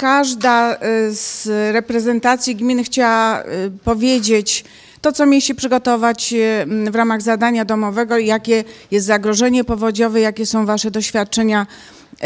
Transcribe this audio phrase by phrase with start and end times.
[0.00, 0.78] każda y,
[1.14, 3.44] z reprezentacji gminy chciała y,
[3.84, 4.64] powiedzieć
[5.00, 10.46] to, co mieli się przygotować y, w ramach zadania domowego, jakie jest zagrożenie powodziowe, jakie
[10.46, 11.66] są Wasze doświadczenia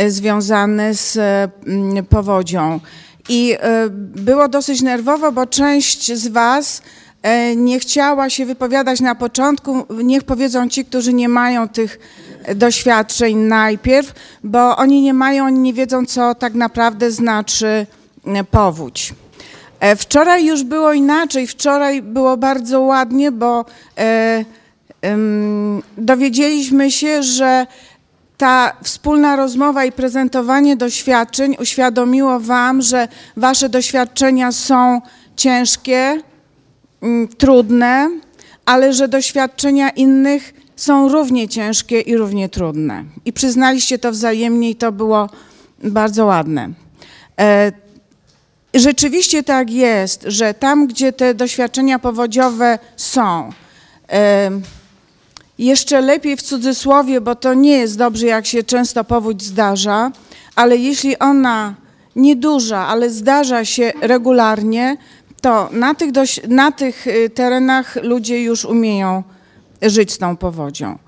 [0.08, 1.18] związane z
[2.08, 2.80] powodzią.
[3.28, 3.56] I
[4.16, 6.82] było dosyć nerwowo, bo część z Was
[7.52, 9.86] y, nie chciała się wypowiadać na początku.
[10.04, 11.98] Niech powiedzą ci, którzy nie mają tych
[12.54, 14.12] doświadczeń najpierw,
[14.44, 17.86] bo oni nie mają, oni nie wiedzą, co tak naprawdę znaczy
[18.26, 19.14] y, powódź.
[19.80, 21.46] E, Wczoraj już było inaczej.
[21.46, 23.64] Wczoraj było bardzo ładnie, bo
[23.98, 24.44] e,
[25.02, 27.66] em, dowiedzieliśmy się, że
[28.36, 35.00] ta wspólna rozmowa i prezentowanie doświadczeń uświadomiło Wam, że Wasze doświadczenia są
[35.36, 36.22] ciężkie,
[37.02, 38.10] mm, trudne,
[38.66, 43.04] ale że doświadczenia innych są równie ciężkie i równie trudne.
[43.24, 45.28] I przyznaliście to wzajemnie i to było
[45.82, 46.70] bardzo ładne.
[47.40, 47.72] E,
[48.74, 53.52] Rzeczywiście tak jest, że tam, gdzie te doświadczenia powodziowe są,
[54.08, 54.62] em,
[55.58, 60.10] jeszcze lepiej w cudzysłowie, bo to nie jest dobrze, jak się często powódź zdarza,
[60.56, 61.74] ale jeśli ona
[62.16, 64.96] nieduża, ale zdarza się regularnie,
[65.40, 66.10] to na tych,
[66.48, 69.22] na tych y, terenach ludzie już umieją
[69.90, 70.98] żyć z tą powodzią.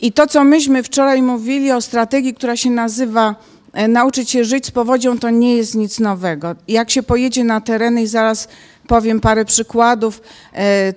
[0.00, 3.34] I to, co myśmy wczoraj mówili o strategii, która się nazywa
[3.72, 6.54] e, Nauczyć się żyć z powodzią, to nie jest nic nowego.
[6.68, 8.48] Jak się pojedzie na tereny i zaraz
[8.86, 10.22] powiem parę przykładów
[10.54, 10.92] e,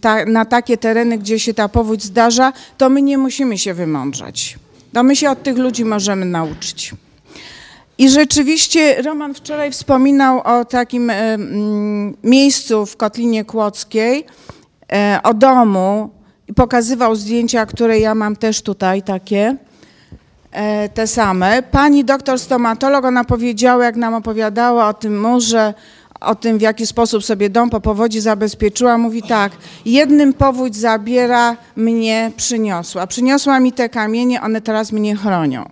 [0.00, 4.58] ta, na takie tereny, gdzie się ta powódź zdarza, to my nie musimy się wymądrzać.
[4.92, 6.94] To my się od tych ludzi możemy nauczyć.
[7.98, 11.38] I rzeczywiście Roman wczoraj wspominał o takim e,
[12.24, 14.26] miejscu w Kotlinie Kłodzkiej,
[15.22, 16.10] o domu
[16.56, 19.56] pokazywał zdjęcia, które ja mam też tutaj takie,
[20.52, 21.62] e, te same.
[21.62, 25.74] Pani doktor stomatolog, ona powiedziała, jak nam opowiadała o tym murze,
[26.20, 29.52] o tym, w jaki sposób sobie dom po powodzi zabezpieczyła, mówi tak,
[29.84, 33.06] jednym powódź zabiera mnie przyniosła.
[33.06, 35.70] Przyniosła mi te kamienie, one teraz mnie chronią.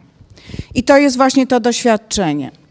[0.74, 2.61] I to jest właśnie to doświadczenie.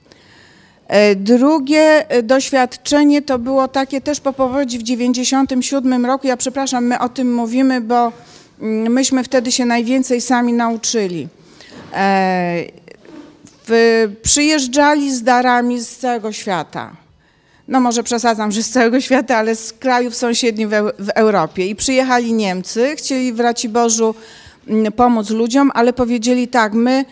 [0.91, 6.27] E, Drugie e, doświadczenie to było takie też po powodzi w 97 roku.
[6.27, 8.11] Ja przepraszam, my o tym mówimy, bo
[8.61, 11.27] mm, myśmy wtedy się najwięcej sami nauczyli.
[11.93, 12.63] E,
[14.21, 16.91] przyjeżdżali z darami z całego świata.
[17.67, 21.67] No może przesadzam, że z całego świata, ale z krajów sąsiednich w, Eu- w Europie.
[21.67, 24.15] I przyjechali Niemcy, chcieli w Raciborzu
[24.67, 27.05] mm, pomóc ludziom, ale powiedzieli tak, my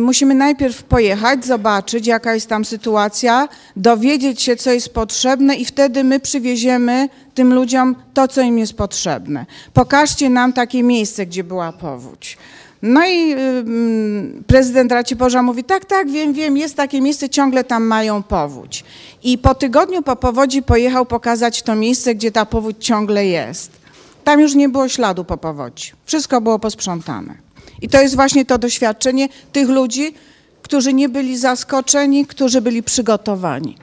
[0.00, 6.04] musimy najpierw pojechać, zobaczyć jaka jest tam sytuacja, dowiedzieć się co jest potrzebne i wtedy
[6.04, 9.46] my przywieziemy tym ludziom to, co im jest potrzebne.
[9.72, 12.38] Pokażcie nam takie miejsce, gdzie była powódź.
[12.82, 17.84] No i ym, prezydent Raciborza mówi, tak, tak, wiem, wiem, jest takie miejsce, ciągle tam
[17.84, 18.84] mają powódź.
[19.22, 23.83] I po tygodniu po powodzi pojechał pokazać to miejsce, gdzie ta powódź ciągle jest.
[24.24, 25.92] Tam już nie było śladu po powodzi.
[26.04, 27.34] Wszystko było posprzątane.
[27.82, 30.14] I to jest właśnie to doświadczenie tych ludzi,
[30.62, 33.76] którzy nie byli zaskoczeni, którzy byli przygotowani.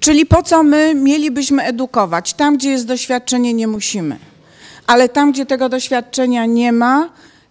[0.00, 2.34] Czyli po co my mielibyśmy edukować?
[2.34, 4.18] Tam, gdzie jest doświadczenie, nie musimy.
[4.86, 7.08] Ale tam, gdzie tego doświadczenia nie ma,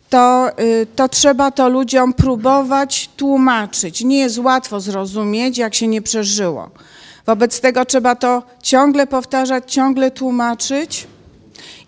[0.09, 4.03] to, y, to trzeba to ludziom próbować tłumaczyć.
[4.03, 6.69] Nie jest łatwo zrozumieć, jak się nie przeżyło.
[7.25, 11.07] Wobec tego trzeba to ciągle powtarzać, ciągle tłumaczyć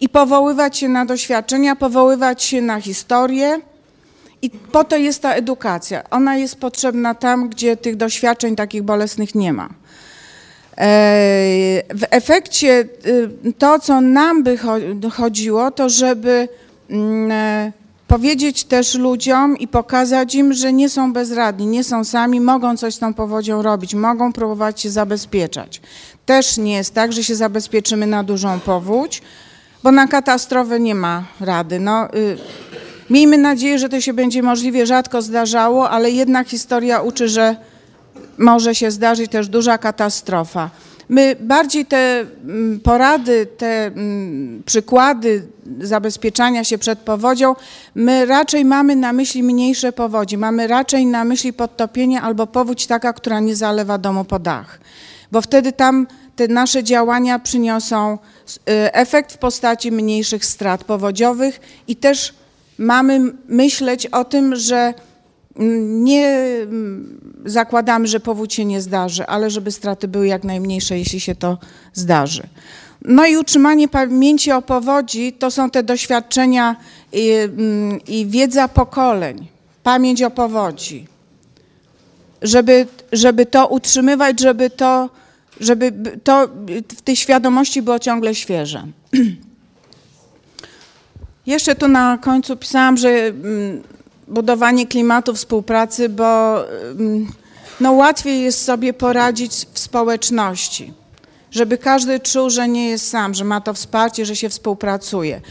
[0.02, 3.60] i powoływać się na doświadczenia, powoływać się na historię.
[4.42, 6.10] I po to jest ta edukacja.
[6.10, 9.66] Ona jest potrzebna tam, gdzie tych doświadczeń takich bolesnych nie ma.
[9.66, 9.70] E,
[11.96, 12.88] W efekcie
[13.46, 16.48] y, to, co nam by cho- chodziło, to żeby
[16.90, 17.72] mm, e,
[18.08, 22.96] powiedzieć też ludziom i pokazać im, że nie są bezradni, nie są sami, mogą coś
[22.96, 25.82] z tą powodzią robić, mogą próbować się zabezpieczać.
[26.26, 29.22] Też nie jest tak, że się zabezpieczymy na dużą powódź,
[29.84, 31.80] bo na katastrofę nie ma rady.
[31.80, 32.38] No, y,
[33.10, 37.56] miejmy nadzieję, że to się będzie możliwie rzadko zdarzało, ale jednak historia uczy, że
[38.38, 40.70] może się zdarzyć też duża katastrofa.
[41.10, 45.48] My bardziej te mm, porady, te mm, przykłady
[45.82, 47.56] zabezpieczania się przed powodzią,
[47.96, 53.14] my raczej mamy na myśli mniejsze powodzi, mamy raczej na myśli podtopienie albo powódź taka,
[53.14, 54.80] która nie zalewa domu po dach.
[55.32, 56.08] Bo wtedy tam
[56.38, 58.18] te nasze działania przyniosą
[58.48, 58.58] y,
[58.94, 62.34] efekt w postaci mniejszych strat powodziowych i też
[62.78, 64.94] mamy myśleć o tym, że
[65.56, 70.98] mm, nie mm, zakładamy, że powódź się nie zdarzy, ale żeby straty były jak najmniejsze,
[70.98, 71.58] jeśli się to
[71.94, 72.44] zdarzy.
[73.02, 76.76] No i utrzymanie pamięci o powodzi to są te doświadczenia
[77.14, 79.48] i, mm, i wiedza pokoleń,
[79.84, 81.08] pamięć o powodzi.
[82.42, 85.10] żeby, żeby to utrzymywać, żeby to,
[85.60, 85.92] żeby
[86.24, 86.48] to
[86.98, 88.88] w tej świadomości było ciągle świeże.
[91.46, 93.84] Jeszcze tu na końcu pisałam, że mm,
[94.28, 96.60] budowanie klimatu współpracy, bo
[96.92, 97.28] mm,
[97.80, 100.94] no łatwiej jest sobie poradzić w społeczności,
[101.52, 105.42] żeby każdy czuł, że nie jest sam, że ma to wsparcie, że się współpracuje.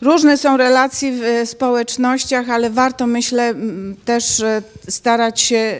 [0.00, 3.54] Różne są relacje w e, społecznościach, ale warto, myślę,
[4.04, 5.78] też e, starać się e,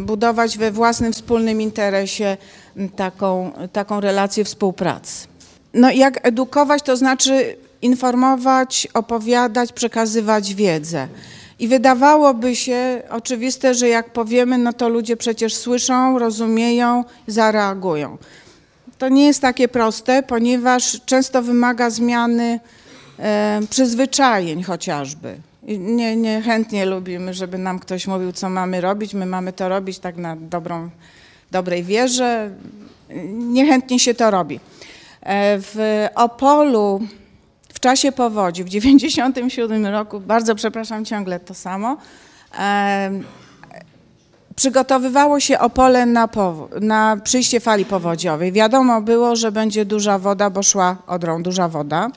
[0.00, 2.36] budować we własnym wspólnym interesie
[2.96, 5.26] taką, taką relację współpracy.
[5.74, 11.08] No jak edukować, to znaczy informować, opowiadać, przekazywać wiedzę.
[11.58, 18.18] I wydawałoby się oczywiste, że jak powiemy, no to ludzie przecież słyszą, rozumieją, zareagują.
[18.98, 22.60] To nie jest takie proste, ponieważ często wymaga zmiany
[23.18, 25.36] e, przyzwyczajeń chociażby.
[25.78, 29.14] Nie, nie chętnie lubimy, żeby nam ktoś mówił, co mamy robić.
[29.14, 30.90] My mamy to robić tak na dobrą,
[31.50, 32.50] dobrej wierze.
[33.32, 34.60] Niechętnie się to robi.
[35.22, 37.00] E, w Opolu
[37.74, 41.96] w czasie powodzi w 1997 roku, bardzo przepraszam, ciągle to samo,
[42.58, 43.10] e,
[44.56, 46.28] przygotowywało się Opole na,
[46.80, 48.52] na przyjście fali powodziowej.
[48.52, 52.10] Wiadomo było, że będzie duża woda, bo szła Odrą duża woda.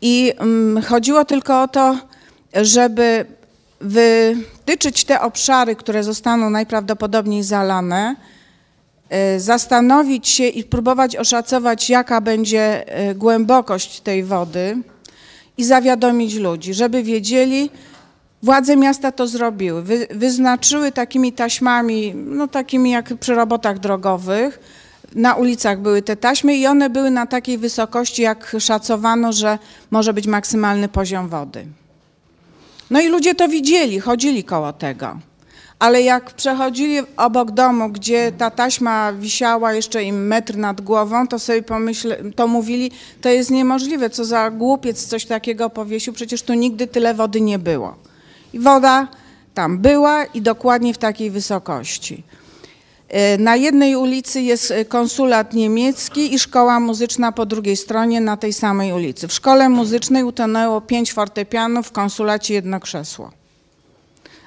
[0.00, 1.96] I mm, chodziło tylko o to,
[2.54, 3.26] żeby
[3.80, 8.16] wytyczyć te obszary, które zostaną najprawdopodobniej zalane,
[9.10, 14.78] E, zastanowić się i próbować oszacować, jaka będzie e, głębokość tej wody
[15.58, 17.70] i zawiadomić ludzi, żeby wiedzieli,
[18.42, 24.60] władze miasta to zrobiły, Wy, wyznaczyły takimi taśmami, no takimi jak przy robotach drogowych,
[25.14, 29.58] na ulicach były te taśmy i one były na takiej wysokości, jak szacowano, że
[29.90, 31.66] może być maksymalny poziom wody.
[32.90, 35.18] No i ludzie to widzieli, chodzili koło tego
[35.78, 41.38] ale jak przechodzili obok domu, gdzie ta taśma wisiała jeszcze im metr nad głową, to
[41.38, 42.90] sobie pomyśle, to mówili,
[43.20, 47.58] to jest niemożliwe, co za głupiec coś takiego powiesił, przecież tu nigdy tyle wody nie
[47.58, 47.96] było.
[48.52, 49.08] I woda
[49.54, 52.22] tam była i dokładnie w takiej wysokości.
[53.08, 58.52] E, na jednej ulicy jest konsulat niemiecki i szkoła muzyczna po drugiej stronie na tej
[58.52, 59.28] samej ulicy.
[59.28, 63.30] W szkole muzycznej utonęło pięć fortepianów, w konsulacie jedno krzesło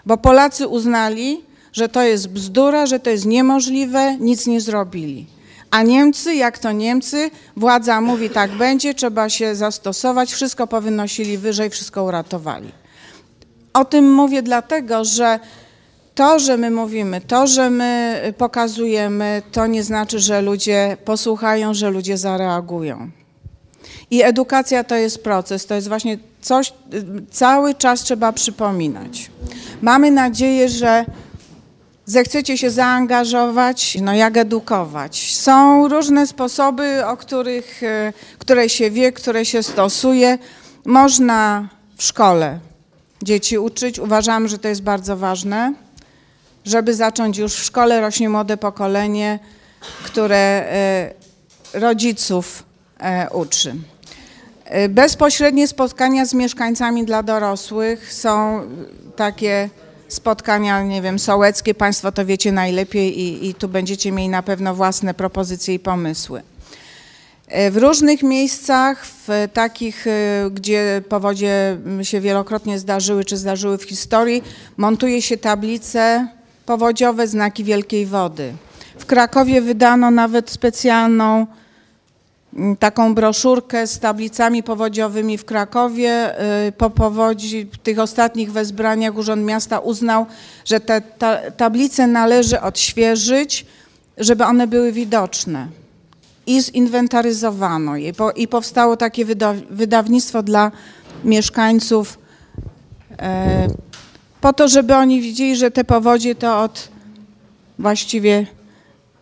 [0.06, 1.42] bo Polacy uznali,
[1.74, 5.26] że to jest bzdura, że to jest niemożliwe, nic nie zrobili.
[5.72, 11.70] A Niemcy, jak to Niemcy, władza mówi tak będzie, trzeba się zastosować, wszystko powynosili wyżej,
[11.70, 12.72] wszystko uratowali.
[13.74, 15.40] O tym mówię dlatego, że
[16.19, 21.89] to, że my mówimy, to, że my pokazujemy, to nie znaczy, że ludzie posłuchają, że
[21.89, 23.10] ludzie zareagują.
[24.12, 26.74] I edukacja to jest proces, to jest właśnie coś,
[27.31, 29.31] cały czas trzeba przypominać.
[29.81, 31.06] Mamy nadzieję, że
[32.06, 35.36] zechcecie się zaangażować, no jak edukować.
[35.36, 40.38] Są różne sposoby, o których, e, które się wie, które się stosuje.
[40.86, 42.60] Można w szkole
[43.24, 44.00] dzieci uczyć.
[44.00, 45.74] Uważam, że to jest bardzo ważne,
[46.66, 49.40] żeby zacząć już w szkole rośnie młode pokolenie,
[50.04, 51.14] które e,
[51.74, 52.64] rodziców
[53.00, 53.76] e, uczy.
[54.90, 58.62] Bezpośrednie spotkania z mieszkańcami dla dorosłych są
[59.16, 59.70] takie
[60.08, 64.75] spotkania, nie wiem, sołeckie, Państwo to wiecie najlepiej i, i tu będziecie mieli na pewno
[64.75, 66.42] własne propozycje i pomysły.
[67.72, 70.06] W różnych miejscach, w takich,
[70.51, 74.44] gdzie powodzie się wielokrotnie zdarzyły, czy zdarzyły w historii,
[74.78, 76.28] montuje się tablice
[76.70, 78.54] powodziowe, znaki wielkiej wody.
[79.00, 81.48] W Krakowie wydano nawet specjalną
[82.54, 86.42] Mm, taką broszurkę z tablicami powodziowymi w Krakowie.
[86.68, 90.26] Y, po powodzi, w tych ostatnich wezbraniach Urząd Miasta uznał,
[90.66, 93.66] że te ta, tablice należy odświeżyć,
[94.18, 95.68] żeby one były widoczne.
[96.48, 98.12] I zinwentaryzowano je.
[98.36, 99.26] I powstało takie
[99.70, 100.72] wydawnictwo dla
[101.24, 102.18] mieszkańców
[103.20, 103.68] e,
[104.41, 106.88] po to, żeby oni widzieli, że te powodzie to od
[107.79, 108.46] właściwie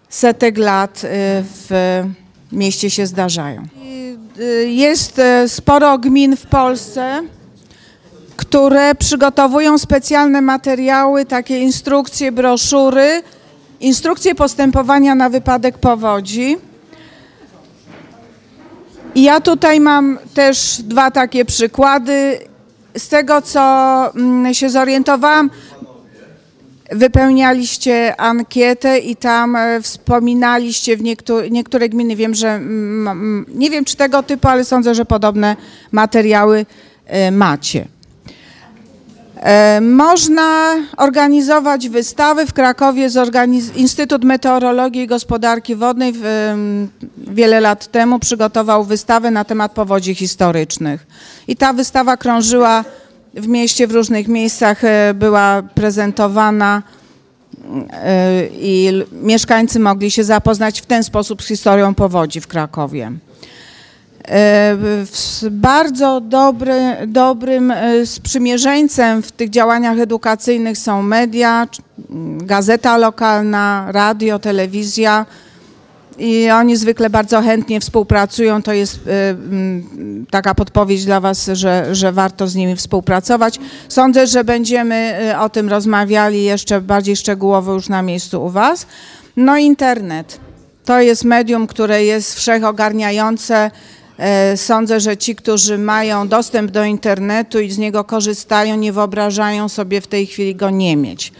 [0.10, 1.08] setek lat y,
[1.44, 2.04] w
[2.52, 3.64] mieście się zdarzają.
[4.40, 7.22] Y, jest e, sporo gmin w Polsce,
[8.36, 13.24] które przygotowują specjalne materiały, takie instrukcje, broszury,
[13.80, 16.58] instrukcje postępowania na wypadek powodzi.
[19.16, 22.40] I ja tutaj mam też dwa takie przykłady.
[22.98, 23.62] Z tego, co
[24.16, 25.50] mm, się zorientowałam,
[26.92, 32.62] Wypełnialiście ankietę i tam e, wspominaliście w niektóre, niektóre gminy, wiem, że
[33.48, 35.56] nie wiem czy tego typu, ale sądzę, że podobne
[35.92, 36.66] materiały
[37.06, 37.88] e, macie.
[39.42, 42.46] E, Można organizować wystawy.
[42.46, 43.10] W Krakowie
[43.76, 46.14] Instytut Meteorologii i Gospodarki Wodnej
[47.18, 51.08] wiele lat temu przygotował wystawę na temat powodzi historycznych.
[51.48, 52.84] I ta wystawa krążyła
[53.34, 56.84] w mieście, w różnych miejscach, e, była prezentowana
[57.92, 63.12] e, i mieszkańcy mogli się zapoznać w ten sposób z historią powodzi w Krakowie.
[64.30, 64.78] E,
[65.52, 71.68] Bardzo dobry, dobrym e, sprzymierzeńcem w tych działaniach edukacyjnych są media,
[72.38, 75.26] gazeta lokalna, radio, telewizja
[76.18, 78.62] i oni zwykle bardzo chętnie współpracują.
[78.64, 79.36] To jest e,
[80.32, 83.60] taka podpowiedź dla Was, że, że warto z nimi współpracować.
[83.90, 88.88] Sądzę, że będziemy o tym rozmawiali jeszcze bardziej szczegółowo już na miejscu u Was.
[89.38, 90.40] No internet.
[90.86, 93.72] To jest medium, które jest wszechogarniające.
[94.18, 99.70] E, Sądzę, że ci, którzy mają dostęp do internetu i z niego korzystają, nie wyobrażają
[99.70, 101.32] sobie w tej chwili go nie mieć.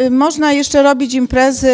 [0.00, 1.72] Y, Można jeszcze robić imprezy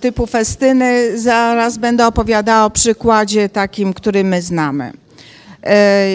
[0.00, 1.18] typu festyny.
[1.18, 4.92] Zaraz będę opowiadała o przykładzie takim, który my znamy.
[5.64, 6.06] E,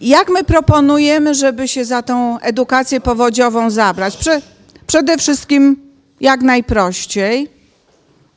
[0.00, 4.16] Jak my proponujemy, żeby się za tą edukację powodziową zabrać?
[4.16, 4.40] Prze-
[4.86, 5.76] przede wszystkim
[6.20, 7.48] jak najprościej,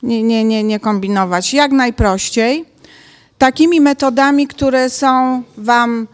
[0.02, 2.64] nie, nie, nie, nie kombinować, jak najprościej,
[3.38, 6.06] takimi metodami, które są Wam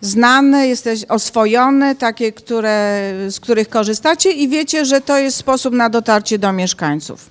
[0.00, 5.90] znane, jesteś oswojone, takie, które, z których korzystacie i wiecie, że to jest sposób na
[5.90, 7.30] dotarcie do mieszkańców.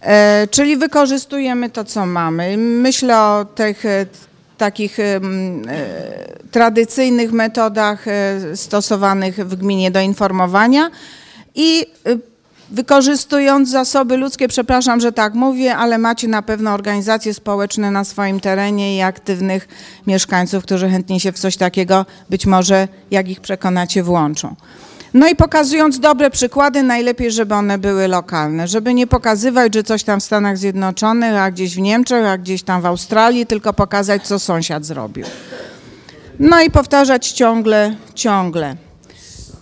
[0.00, 2.56] E, czyli wykorzystujemy to, co mamy.
[2.56, 4.06] Myślę o tych e,
[4.58, 5.20] takich e,
[6.50, 10.90] tradycyjnych metodach e, stosowanych w gminie do informowania
[11.54, 12.29] i e,
[12.70, 18.40] wykorzystując zasoby ludzkie, przepraszam, że tak mówię, ale macie na pewno organizacje społeczne na swoim
[18.40, 19.68] terenie i aktywnych
[20.06, 24.54] mieszkańców, którzy chętnie się w coś takiego być może, jak ich przekonacie, włączą.
[25.14, 30.04] No i pokazując dobre przykłady, najlepiej, żeby one były lokalne, żeby nie pokazywać, że coś
[30.04, 34.22] tam w Stanach Zjednoczonych, a gdzieś w Niemczech, a gdzieś tam w Australii, tylko pokazać,
[34.22, 35.26] co sąsiad zrobił.
[36.40, 38.76] No i powtarzać ciągle, ciągle.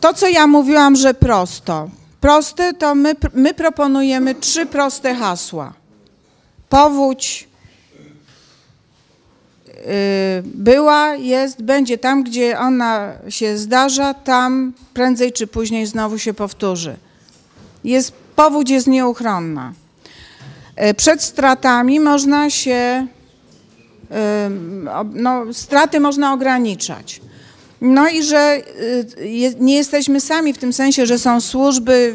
[0.00, 1.88] To, co ja mówiłam, że prosto.
[2.20, 5.72] Proste, to my, my proponujemy trzy proste hasła.
[6.68, 7.48] Powódź
[9.68, 16.34] y, była, jest, będzie tam, gdzie ona się zdarza, tam prędzej czy później znowu się
[16.34, 16.96] powtórzy.
[17.84, 19.72] Jest, powódź jest nieuchronna.
[20.90, 23.06] Y, Przed stratami można się,
[24.10, 24.14] y,
[25.14, 27.20] no, straty można ograniczać.
[27.80, 28.56] No i że
[29.20, 32.14] y, nie jesteśmy sami w tym sensie, że są służby,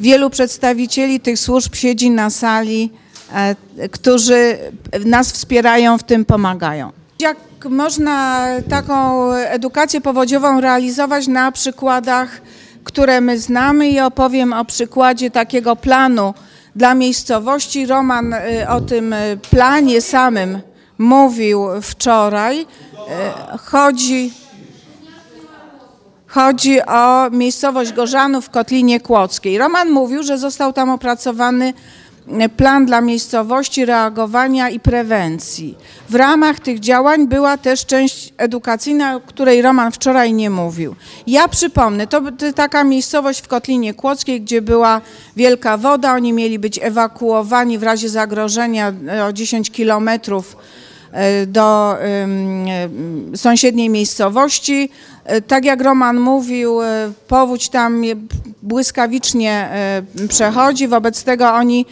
[0.00, 2.92] wielu przedstawicieli tych służb siedzi na sali,
[3.34, 4.58] e, którzy
[5.04, 6.92] nas wspierają, w tym pomagają.
[7.20, 7.36] Jak
[7.70, 12.40] można taką edukację powodziową realizować na przykładach,
[12.84, 16.34] które my znamy i opowiem o przykładzie takiego planu
[16.76, 17.86] dla miejscowości.
[17.86, 20.60] Roman y, o tym y, planie samym
[20.98, 22.66] mówił wczoraj.
[23.58, 24.32] Chodzi,
[26.36, 29.58] Chodzi o miejscowość Gorzanów w Kotlinie Kłodzkiej.
[29.58, 31.74] Roman mówił, że został tam opracowany
[32.28, 35.78] e, plan dla miejscowości reagowania i prewencji.
[36.08, 40.94] W ramach tych działań była też część edukacyjna, o której Roman wczoraj nie mówił.
[41.26, 42.22] Ja przypomnę, to
[42.54, 45.00] taka miejscowość w Kotlinie Kłodzkiej, gdzie była
[45.36, 50.56] wielka woda, oni mieli być ewakuowani w razie zagrożenia e, o 10 kilometrów
[51.46, 54.90] do em, em, sąsiedniej miejscowości.
[55.24, 58.02] E, Tak jak Roman mówił, e, powódź tam
[58.62, 61.86] błyskawicznie e, przechodzi, wobec tego oni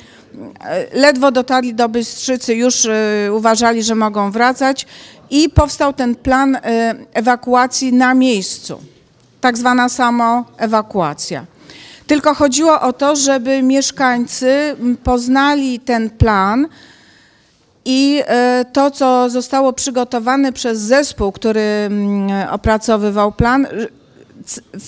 [0.65, 2.93] e, ledwo dotarli do Bystrzycy, już e,
[3.33, 4.87] uważali, że mogą wracać
[5.31, 6.61] i powstał ten plan e,
[7.15, 8.81] ewakuacji na miejscu,
[9.41, 11.45] tak zwana samoewakuacja.
[12.07, 16.69] Tylko chodziło o to, żeby mieszkańcy poznali ten plan,
[17.85, 23.67] i e, to, co zostało przygotowane przez zespół, który mm, opracowywał plan,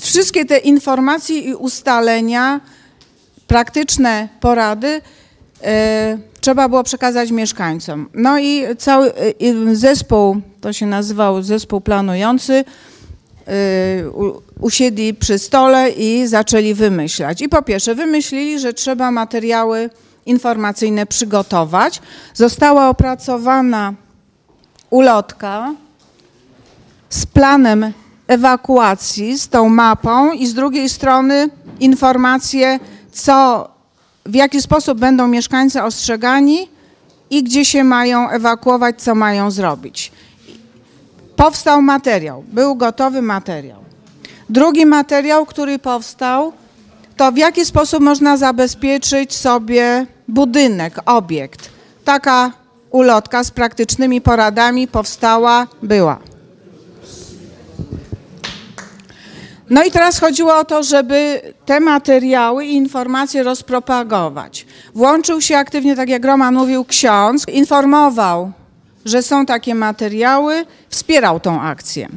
[0.01, 2.61] wszystkie te informacje i ustalenia,
[3.47, 5.01] praktyczne porady
[5.63, 8.09] e, trzeba było przekazać mieszkańcom.
[8.15, 9.33] No i cały e,
[9.73, 12.65] zespół, to się nazywał zespół planujący,
[14.61, 17.43] usiedli przy stole i zaczęli wymyślać.
[17.43, 19.91] I po pierwsze wymyślili, że trzeba materiały
[20.27, 22.03] informacyjne przygotować.
[22.35, 23.95] Została opracowana
[24.91, 25.75] ulotka
[27.11, 27.93] z planem
[28.27, 31.49] ewakuacji, z tą mapą i z drugiej strony
[31.81, 32.81] informacje,
[33.13, 33.69] co,
[34.27, 36.69] w jaki sposób będą mieszkańcy ostrzegani
[37.31, 40.13] i gdzie się mają ewakuować, co mają zrobić
[41.37, 43.81] powstał materiał, był gotowy materiał.
[44.51, 46.53] Drugi materiał, który powstał,
[47.17, 51.71] to w jaki sposób można zabezpieczyć sobie budynek, obiekt.
[52.05, 52.53] Taka
[52.91, 56.19] ulotka z praktycznymi poradami powstała, była.
[59.71, 64.67] No i teraz chodziło o to, żeby te materiały i informacje rozpropagować.
[64.95, 68.53] Włączył się aktywnie, tak jak Roman mówił, ksiądz, informował,
[69.05, 72.09] że są takie materiały, wspierał tą akcję.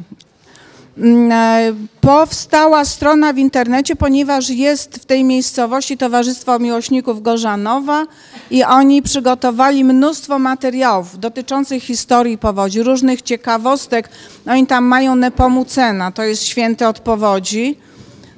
[1.00, 8.06] Mm, e, powstała strona w internecie, ponieważ jest w tej miejscowości Towarzystwo Miłośników Gorzanowa
[8.50, 14.08] i oni przygotowali mnóstwo materiałów dotyczących historii powodzi, różnych ciekawostek.
[14.46, 17.78] Oni tam mają Nepomucena, to jest święty od powodzi.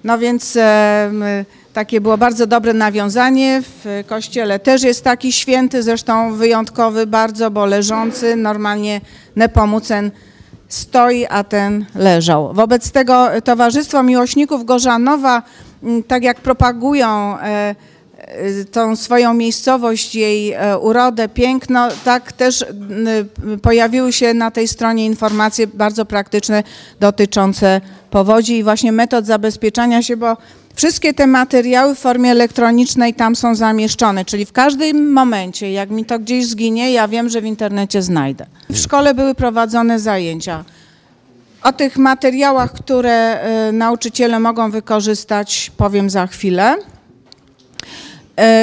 [0.05, 3.63] No więc e, takie było bardzo dobre nawiązanie.
[3.85, 9.01] W kościele też jest taki święty, zresztą wyjątkowy bardzo, bo leżący, normalnie
[9.37, 10.11] Nepomucen
[10.73, 12.55] stoi, a ten leżał.
[12.55, 15.43] Wobec tego Towarzystwo Miłośników Gorzanowa,
[15.83, 17.75] mm, tak jak propagują e,
[18.17, 22.65] e, tą swoją miejscowość, jej e, urodę, piękno, tak też
[23.63, 26.63] pojawiły się na tej stronie informacje bardzo praktyczne
[27.01, 30.37] dotyczące powodzi i właśnie metod zabezpieczania się, bo
[30.75, 36.05] Wszystkie te materiały w formie elektronicznej tam są zamieszczone, czyli w każdym momencie, jak mi
[36.05, 38.47] to gdzieś zginie, ja wiem, że w internecie znajdę.
[38.71, 40.65] W szkole były prowadzone zajęcia.
[41.63, 46.77] O tych materiałach, które y, nauczyciele mogą wykorzystać, powiem za chwilę.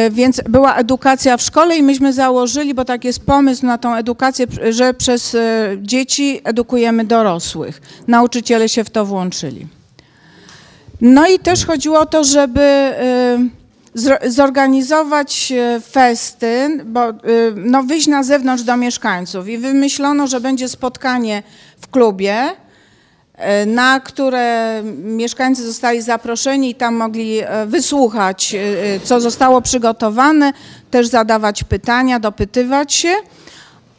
[0.07, 3.95] Y, więc była edukacja w szkole i myśmy założyli, bo tak jest pomysł na tą
[3.95, 5.39] edukację, że przez y,
[5.81, 7.81] dzieci edukujemy dorosłych.
[8.07, 9.78] Nauczyciele się w to włączyli.
[11.01, 12.93] No i też chodziło o to, żeby
[14.23, 17.13] y, zorganizować y, festyn, bo y,
[17.55, 21.43] no, wyjść na zewnątrz do mieszkańców i wymyślono, że będzie spotkanie
[21.81, 22.35] w klubie,
[23.67, 28.55] na które mieszkańcy zostali zaproszeni i tam mogli wysłuchać,
[29.03, 30.53] co zostało przygotowane,
[30.91, 33.13] też zadawać pytania, dopytywać się.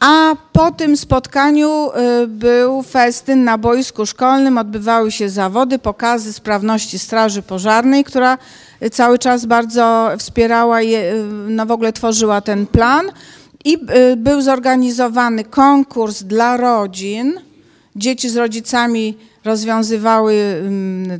[0.01, 1.91] A po tym spotkaniu
[2.23, 8.39] y, był festyn na boisku szkolnym, odbywały się zawody, pokazy sprawności Straży Pożarnej, która
[8.93, 13.07] cały czas bardzo wspierała, i y, no w ogóle tworzyła ten plan.
[13.65, 13.75] I
[14.13, 17.41] y, był zorganizowany konkurs dla rodzin.
[17.97, 20.63] Dzieci z rodzicami rozwiązywały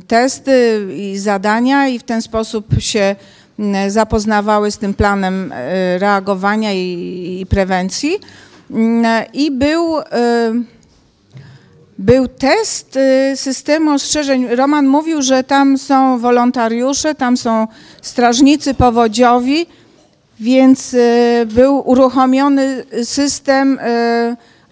[0.07, 3.15] testy i zadania i w ten sposób się
[3.87, 5.53] zapoznawały z tym planem
[5.99, 8.19] reagowania i prewencji.
[8.71, 10.03] Mm, I był, y,
[11.97, 14.47] był test y, systemu ostrzeżeń.
[14.47, 17.67] Roman mówił, że tam są wolontariusze, tam są
[18.01, 19.65] strażnicy powodziowi,
[20.39, 23.79] więc y, był uruchomiony system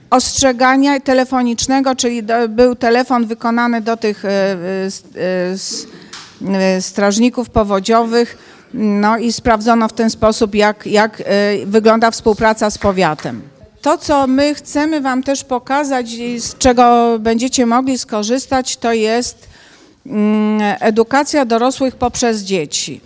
[0.10, 4.24] ostrzegania telefonicznego, czyli był telefon wykonany do tych
[6.80, 8.38] strażników powodziowych,
[8.74, 11.24] no i sprawdzono w ten sposób, jak, jak
[11.66, 13.42] wygląda współpraca z powiatem.
[13.82, 19.48] To, co my chcemy Wam też pokazać i z czego będziecie mogli skorzystać, to jest
[20.06, 23.02] mm, edukacja dorosłych poprzez dzieci.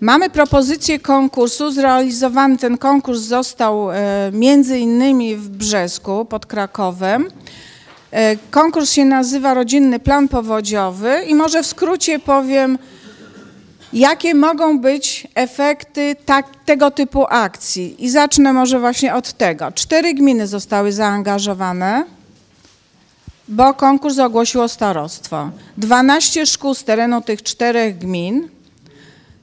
[0.00, 1.70] Mamy propozycję konkursu.
[1.70, 3.96] Zrealizowany ten konkurs został e,
[4.32, 7.30] między innymi w Brzesku pod Krakowem.
[8.10, 12.78] E, konkurs się nazywa Rodzinny Plan Powodziowy i może w skrócie powiem,
[13.94, 18.04] Jakie mogą być efekty tak, tego typu akcji?
[18.04, 19.72] I zacznę może właśnie od tego.
[19.72, 22.04] Cztery gminy zostały zaangażowane,
[23.48, 25.50] bo konkurs ogłosiło starostwo.
[25.76, 28.48] 12 szkół z terenu tych czterech gmin.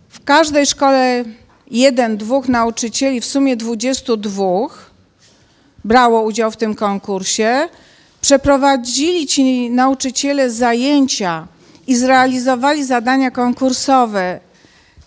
[0.10, 1.24] W każdej szkole
[1.72, 4.44] jeden, dwóch nauczycieli, w sumie 22
[5.86, 7.70] brało udział w tym konkursie.
[8.22, 11.48] Przeprowadzili ci nauczyciele zajęcia
[11.92, 14.40] i zrealizowali zadania konkursowe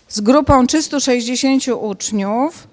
[0.07, 2.67] z grupą 360 uczniów.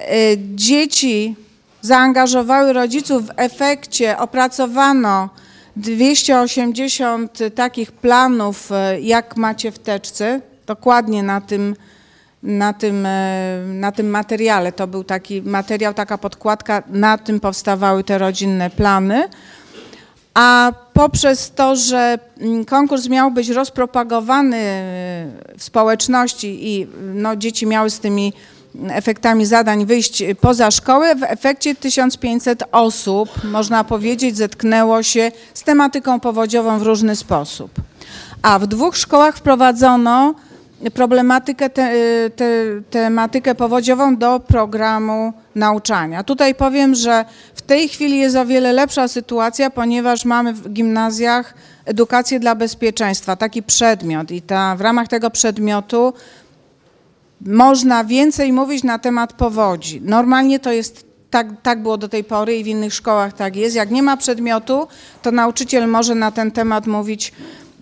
[0.00, 1.36] Y, dzieci
[1.80, 5.28] zaangażowały rodziców, w efekcie opracowano
[5.76, 11.76] 280 takich planów, y, jak macie w teczce, dokładnie na tym,
[12.42, 14.72] na tym, y, na tym materiale.
[14.72, 19.28] To był taki materiał, taka podkładka, na tym powstawały te rodzinne plany
[20.36, 24.58] a poprzez to, że mm, konkurs miał być rozpropagowany
[25.58, 28.32] w społeczności i no, dzieci miały z tymi
[28.88, 36.20] efektami zadań wyjść poza szkołę, w efekcie 1500 osób, można powiedzieć, zetknęło się z tematyką
[36.20, 37.70] powodziową w różny sposób.
[38.42, 40.34] A w dwóch szkołach wprowadzono
[40.94, 41.90] problematykę, te,
[42.36, 42.46] te,
[42.90, 46.24] tematykę powodziową do programu nauczania.
[46.24, 47.24] Tutaj powiem, że
[47.66, 53.62] tej chwili jest o wiele lepsza sytuacja, ponieważ mamy w gimnazjach edukację dla bezpieczeństwa, taki
[53.62, 56.12] przedmiot i ta, w ramach tego przedmiotu
[57.40, 60.00] można więcej mówić na temat powodzi.
[60.04, 63.76] Normalnie to jest tak, tak było do tej pory i w innych szkołach tak jest.
[63.76, 64.88] Jak nie ma przedmiotu,
[65.22, 67.32] to nauczyciel może na ten temat mówić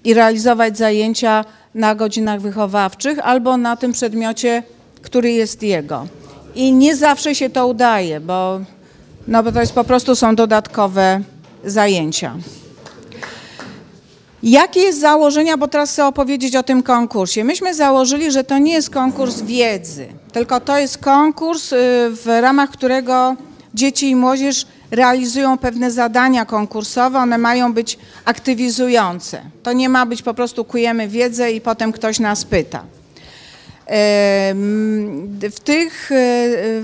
[0.05, 1.45] i realizować zajęcia
[1.75, 4.63] na godzinach wychowawczych albo na tym przedmiocie,
[5.03, 6.07] który jest jego.
[6.55, 8.61] I nie zawsze się to udaje, bo,
[9.29, 11.21] no bo to jest po prostu są dodatkowe
[11.65, 12.35] zajęcia.
[14.43, 17.45] Jakie jest założenia, bo teraz chcę opowiedzieć o tym konkursie.
[17.45, 21.77] Myśmy założyli, że to nie jest konkurs wiedzy, tylko to jest konkurs, y,
[22.11, 23.37] w ramach którego
[23.75, 29.41] dzieci i młodzież realizują pewne zadania konkursowe, one mają być aktywizujące.
[29.63, 32.85] To nie ma być po prostu kujemy wiedzę i potem ktoś nas pyta.
[33.87, 36.15] W, tych, y,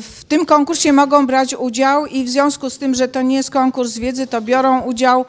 [0.03, 3.51] w tym konkursie mogą brać udział i w związku z tym, że to nie jest
[3.51, 5.25] konkurs wiedzy, to biorą udział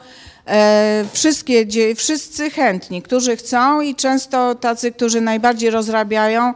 [0.46, 6.54] E, wszystkie, wszyscy chętni, którzy chcą i często tacy, którzy najbardziej rozrabiają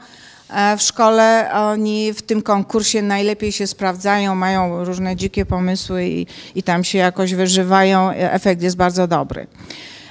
[0.50, 6.26] e, w szkole, oni w tym konkursie najlepiej się sprawdzają, mają różne dzikie pomysły i,
[6.54, 8.10] i tam się jakoś wyżywają.
[8.10, 9.46] Efekt jest bardzo dobry.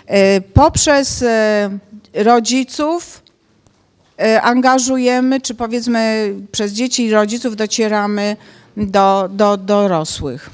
[0.08, 1.26] E, poprzez
[2.14, 3.25] rodziców
[4.42, 8.38] angażujemy, czy powiedzmy przez dzieci i rodziców docieramy
[8.78, 10.50] do, do dorosłych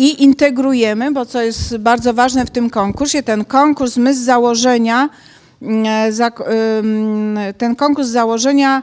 [0.00, 5.08] i integrujemy, bo co jest bardzo ważne w tym konkursie, ten konkurs my z założenia,
[5.62, 8.82] mm, ten konkurs z założenia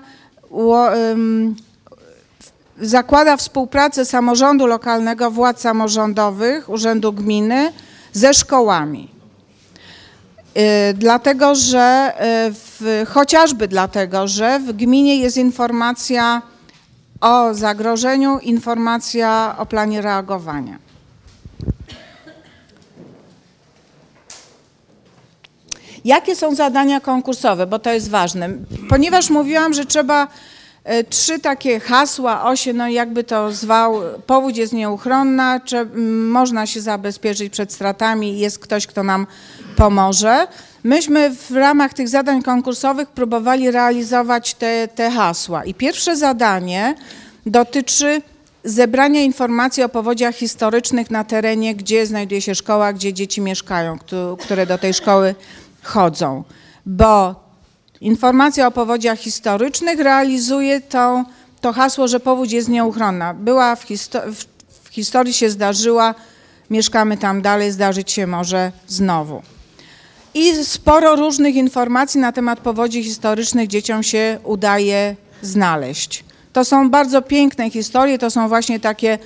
[2.81, 7.71] zakłada współpracę samorządu lokalnego, władz samorządowych, urzędu gminy
[8.13, 9.16] ze szkołami.
[10.57, 12.13] Y, dlatego, że
[12.47, 16.41] y, w, chociażby dlatego, że w gminie jest informacja
[17.21, 20.79] o zagrożeniu, informacja o planie reagowania.
[26.05, 28.49] Jakie są zadania konkursowe, bo to jest ważne.
[28.89, 30.27] Ponieważ mówiłam, że trzeba
[31.09, 35.85] trzy takie hasła, osie, no jakby to zwał, powódź jest nieuchronna, czy,
[36.29, 39.27] można się zabezpieczyć przed stratami, jest ktoś, kto nam
[39.75, 40.47] pomoże.
[40.83, 45.65] Myśmy w ramach tych zadań konkursowych próbowali realizować te, te hasła.
[45.65, 46.95] I pierwsze zadanie
[47.45, 48.21] dotyczy
[48.63, 53.97] zebrania informacji o powodziach historycznych na terenie, gdzie znajduje się szkoła, gdzie dzieci mieszkają,
[54.39, 55.35] które do tej szkoły
[55.83, 56.43] chodzą,
[56.85, 57.46] bo
[58.01, 61.25] informacja o powodziach historycznych realizuje to,
[61.61, 63.33] to hasło, że powódź jest nieuchronna.
[63.33, 64.21] Była w, histo
[64.83, 66.15] w, historii się zdarzyła,
[66.69, 69.41] mieszkamy tam dalej, zdarzyć się może znowu.
[70.33, 76.23] I sporo różnych informacji na temat powodzi historycznych dzieciom się udaje znaleźć.
[76.53, 79.19] To są bardzo piękne historie, to są właśnie takie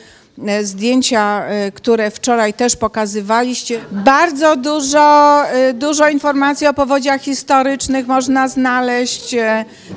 [0.63, 3.79] zdjęcia, e, które wczoraj też pokazywaliście.
[3.91, 9.35] Bardzo dużo, e, dużo informacji o powodziach historycznych można znaleźć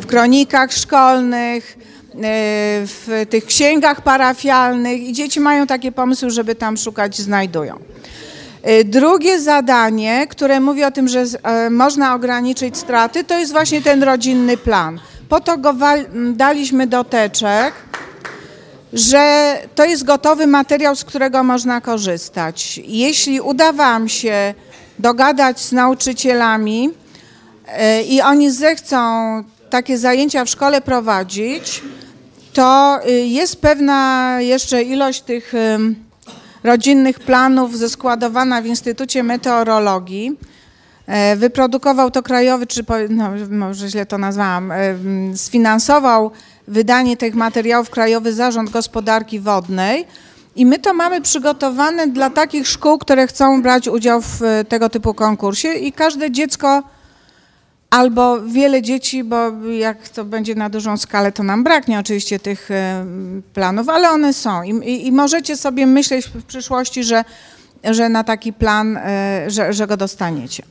[0.00, 1.78] w kronikach szkolnych,
[2.86, 7.78] w tych księgach parafialnych i dzieci mają takie pomysły, żeby tam szukać, znajdują.
[8.84, 11.24] Drugie zadanie, które mówi o tym, że
[11.70, 15.00] można ograniczyć straty, to jest właśnie ten rodzinny plan.
[15.28, 15.74] Po to go
[16.32, 17.74] daliśmy do teczek
[18.94, 22.80] że to jest gotowy materiał, z którego można korzystać.
[22.84, 24.54] Jeśli uda Wam się
[24.98, 26.90] dogadać z nauczycielami
[27.66, 28.98] e, i oni zechcą
[29.70, 31.82] takie zajęcia w szkole prowadzić,
[32.52, 35.52] to y, jest pewna jeszcze ilość tych
[36.64, 40.38] rodzinnych planów zeskładowana w Instytucie Meteorologii.
[41.06, 44.72] E, wyprodukował to krajowy, czy no, może źle to nazwałam,
[45.34, 46.30] sfinansował
[46.68, 50.06] wydanie tych materiałów Krajowy Zarząd Gospodarki Wodnej.
[50.56, 54.88] I my to mamy przygotowane dla takich szkół, które chcą brać udział w e, tego
[54.88, 56.82] typu konkursie i każde dziecko
[57.90, 62.70] albo wiele dzieci, bo jak to będzie na dużą skalę, to nam braknie oczywiście tych
[62.70, 63.04] e,
[63.54, 67.24] planów, ale one są i, i, i możecie sobie myśleć w przyszłości, że,
[67.84, 70.62] że na taki plan, e, że, że go dostaniecie.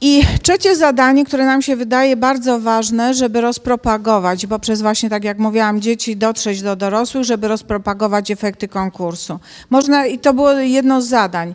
[0.00, 5.38] I trzecie zadanie, które nam się wydaje bardzo ważne, żeby rozpropagować poprzez właśnie, tak jak
[5.38, 9.38] mówiłam, dzieci dotrzeć do dorosłych, żeby rozpropagować efekty konkursu.
[9.70, 11.54] Można, i to było jedno z zadań,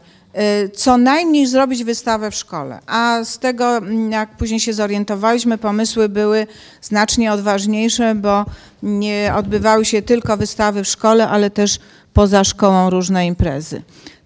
[0.65, 2.79] y, co najmniej zrobić wystawę w szkole.
[2.87, 6.47] A z tego, mm, jak później się zorientowaliśmy, pomysły były
[6.81, 8.45] znacznie odważniejsze, bo
[8.83, 11.79] nie odbywały się tylko wystawy w szkole, ale też
[12.13, 13.81] poza szkołą różne imprezy.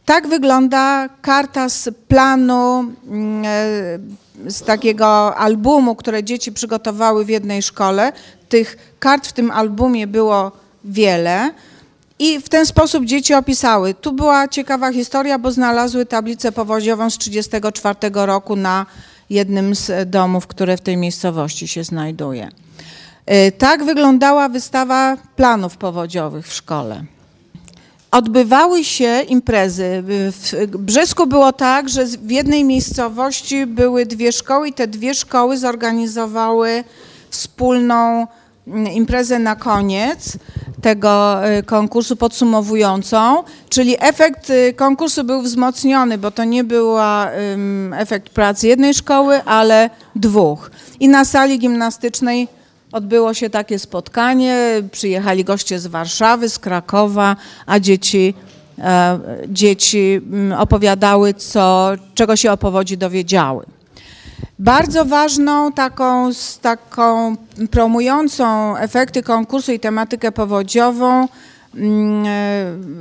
[0.10, 3.44] Tak wygląda karta z planu, mm,
[4.46, 8.12] e, z takiego albumu, które dzieci przygotowały w jednej szkole.
[8.50, 10.52] Tych kart w tym albumie było
[10.84, 11.52] wiele
[12.20, 13.94] I w ten sposób dzieci opisały.
[13.94, 18.86] Tu była ciekawa historia, bo znalazły tablicę powodziową z 1934 roku na
[19.30, 22.50] jednym z domów, które w tej miejscowości się znajduje.
[23.48, 27.04] Y, Tak wyglądała wystawa planów powodziowych w szkole.
[28.12, 30.04] Odbywały się imprezy.
[30.04, 35.58] W Brzesku było tak, że w jednej miejscowości były dwie szkoły i te dwie szkoły
[35.58, 36.84] zorganizowały
[37.30, 38.28] wspólną
[38.68, 40.38] mm, imprezę na koniec
[40.82, 46.96] tego y, konkursu podsumowującą, czyli efekt y, konkursu był wzmocniony, bo to nie był
[47.98, 50.72] efekt pracy jednej szkoły, ale dwóch.
[51.00, 52.48] I na sali gimnastycznej
[52.92, 58.34] Odbyło się takie spotkanie, przyjechali goście z Warszawy, z Krakowa, a dzieci,
[58.80, 63.66] e, dzieci mm, opowiadały, co, czego się o powodzi dowiedziały.
[64.60, 66.30] Bardzo ważną taką,
[66.62, 67.36] taką
[67.72, 71.28] promującą efekty konkursu i tematykę powodziową
[71.76, 72.26] mm,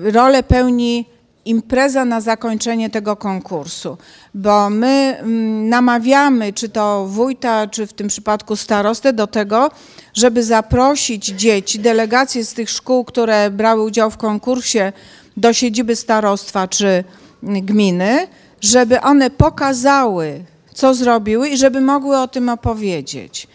[0.07, 1.07] e, rolę pełni
[1.48, 3.98] impreza na zakończenie tego konkursu,
[4.34, 9.70] bo my mm, namawiamy, czy to wójta, czy w tym przypadku starostę do tego,
[10.14, 14.92] żeby zaprosić dzieci, delegacje z tych szkół, które brały udział w konkursie
[15.37, 17.04] do siedziby starostwa czy
[17.42, 18.26] mm, gminy,
[18.61, 23.48] żeby one pokazały, co zrobiły i żeby mogły o tym opowiedzieć.